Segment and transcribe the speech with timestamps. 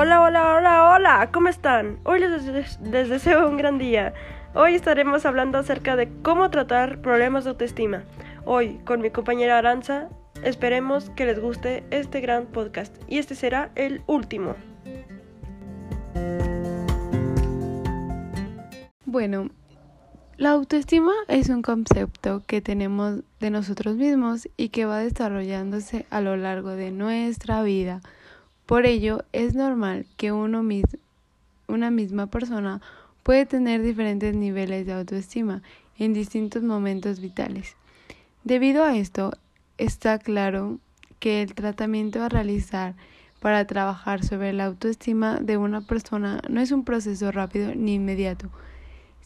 [0.00, 1.98] Hola, hola, hola, hola, ¿cómo están?
[2.04, 2.80] Hoy les,
[3.10, 4.14] deseo un gran día.
[4.54, 8.04] Hoy estaremos hablando acerca de cómo tratar problemas de autoestima.
[8.44, 10.08] Hoy, con mi compañera Aranza,
[10.44, 14.54] esperemos que les guste este gran podcast y este será el último.
[19.04, 19.50] Bueno,
[20.36, 26.20] la autoestima es un concepto que tenemos de nosotros mismos y que va desarrollándose a
[26.20, 28.00] lo largo de nuestra vida.
[28.68, 30.62] Por ello, es normal que uno
[31.68, 32.82] una misma persona
[33.22, 35.62] puede tener diferentes niveles de autoestima
[35.98, 37.76] en distintos momentos vitales.
[38.44, 39.32] Debido a esto,
[39.78, 40.80] está claro
[41.18, 42.94] que el tratamiento a realizar
[43.40, 48.50] para trabajar sobre la autoestima de una persona no es un proceso rápido ni inmediato,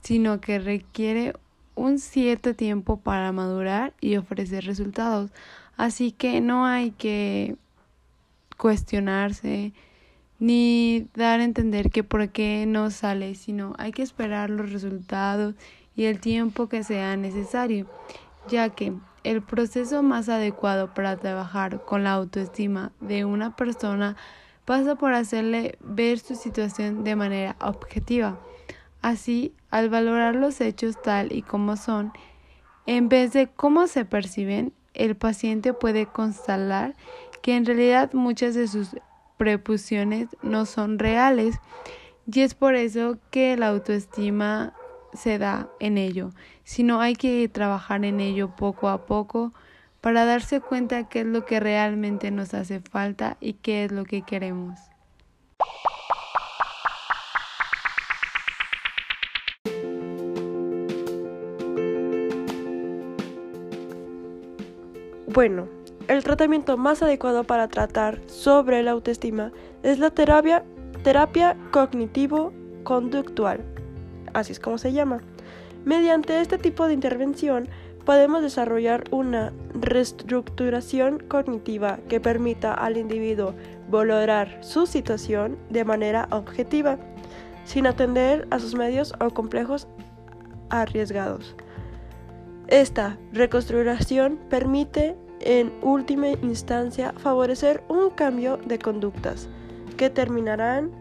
[0.02, 1.32] sino que requiere
[1.74, 5.32] un cierto tiempo para madurar y ofrecer resultados.
[5.76, 7.56] Así que no hay que
[8.62, 9.72] cuestionarse
[10.38, 15.56] ni dar a entender que por qué no sale, sino hay que esperar los resultados
[15.96, 17.88] y el tiempo que sea necesario,
[18.46, 18.92] ya que
[19.24, 24.14] el proceso más adecuado para trabajar con la autoestima de una persona
[24.64, 28.38] pasa por hacerle ver su situación de manera objetiva.
[29.00, 32.12] Así, al valorar los hechos tal y como son,
[32.86, 36.94] en vez de cómo se perciben, el paciente puede constatar
[37.42, 38.96] que en realidad muchas de sus
[39.36, 41.56] prepuciones no son reales
[42.32, 44.72] y es por eso que la autoestima
[45.12, 46.30] se da en ello,
[46.64, 49.52] sino hay que trabajar en ello poco a poco
[50.00, 54.04] para darse cuenta qué es lo que realmente nos hace falta y qué es lo
[54.04, 54.78] que queremos.
[65.26, 65.66] Bueno,
[66.08, 70.64] el tratamiento más adecuado para tratar sobre la autoestima es la terapia,
[71.02, 73.60] terapia cognitivo-conductual,
[74.32, 75.20] así es como se llama.
[75.84, 77.68] Mediante este tipo de intervención
[78.04, 83.54] podemos desarrollar una reestructuración cognitiva que permita al individuo
[83.88, 86.98] valorar su situación de manera objetiva,
[87.64, 89.86] sin atender a sus medios o complejos
[90.70, 91.54] arriesgados.
[92.68, 99.48] Esta reconstrucción permite en última instancia favorecer un cambio de conductas
[99.96, 100.92] que terminarán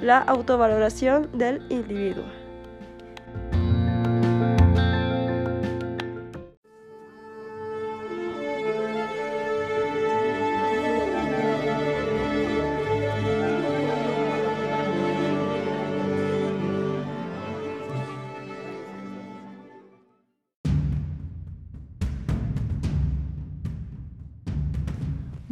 [0.00, 2.37] la autovaloración del individuo.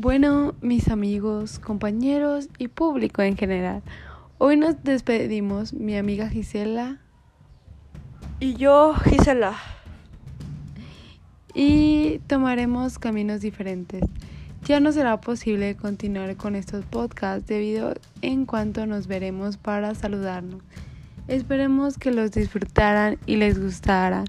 [0.07, 3.83] Bueno, mis amigos, compañeros y público en general,
[4.39, 7.01] hoy nos despedimos mi amiga Gisela.
[8.39, 9.57] Y yo, Gisela.
[11.55, 14.05] Y tomaremos caminos diferentes.
[14.65, 17.93] Ya no será posible continuar con estos podcasts debido
[18.23, 20.63] en cuanto nos veremos para saludarnos.
[21.29, 24.25] Esperemos que los disfrutaran y les gustaran.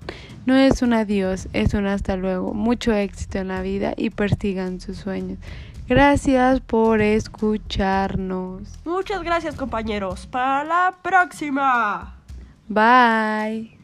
[0.46, 2.54] No es un adiós, es un hasta luego.
[2.54, 5.38] Mucho éxito en la vida y persigan sus sueños.
[5.88, 8.80] Gracias por escucharnos.
[8.84, 10.28] Muchas gracias compañeros.
[10.28, 12.18] Para la próxima.
[12.68, 13.77] Bye.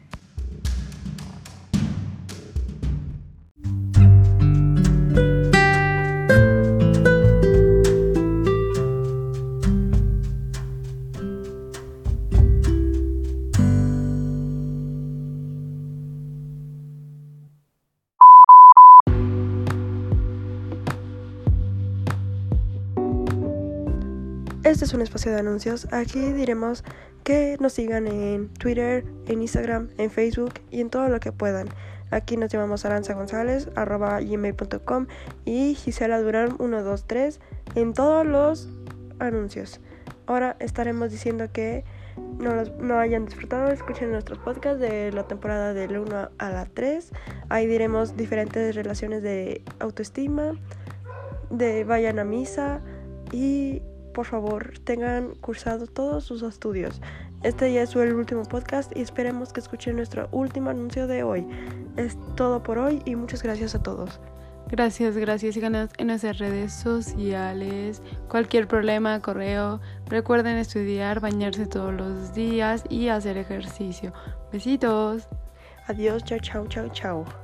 [24.64, 25.86] Este es un espacio de anuncios.
[25.92, 26.84] Aquí diremos
[27.22, 31.68] que nos sigan en Twitter, en Instagram, en Facebook y en todo lo que puedan.
[32.10, 35.06] Aquí nos llamamos Aranza González, arroba gmail.com
[35.44, 37.40] y Gisela Durán 123
[37.74, 38.70] en todos los
[39.18, 39.80] anuncios.
[40.24, 41.84] Ahora estaremos diciendo que
[42.38, 47.12] no, no hayan disfrutado, escuchen nuestros podcasts de la temporada del 1 a la 3.
[47.50, 50.52] Ahí diremos diferentes relaciones de autoestima,
[51.50, 52.80] de vayan a misa
[53.30, 53.82] y
[54.14, 57.02] por favor tengan cursado todos sus estudios.
[57.42, 61.46] Este ya es el último podcast y esperemos que escuchen nuestro último anuncio de hoy.
[61.98, 64.18] Es todo por hoy y muchas gracias a todos.
[64.70, 65.54] Gracias, gracias.
[65.54, 68.00] Síganos en nuestras redes sociales.
[68.28, 69.80] Cualquier problema, correo.
[70.06, 74.14] Recuerden estudiar, bañarse todos los días y hacer ejercicio.
[74.50, 75.28] Besitos.
[75.86, 77.43] Adiós, chao, chao, chao, chao.